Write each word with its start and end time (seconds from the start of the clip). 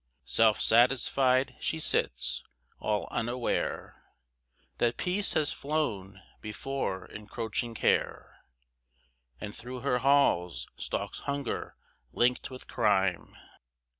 Self 0.25 0.59
satisfied 0.59 1.55
she 1.59 1.79
sits, 1.79 2.43
all 2.79 3.07
unaware 3.11 4.01
That 4.79 4.97
peace 4.97 5.33
has 5.35 5.53
flown 5.53 6.23
before 6.41 7.05
encroaching 7.05 7.75
care, 7.75 8.41
And 9.39 9.55
through 9.55 9.81
her 9.81 9.99
halls 9.99 10.65
stalks 10.75 11.19
hunger, 11.19 11.75
linked 12.11 12.49
with 12.49 12.67
crime. 12.67 13.37